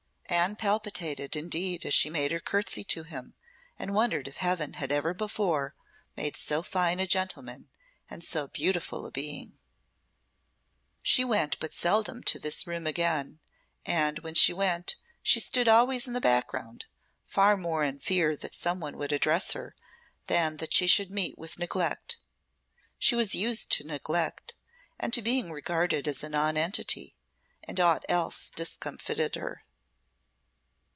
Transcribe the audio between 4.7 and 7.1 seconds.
had ever before made so fine a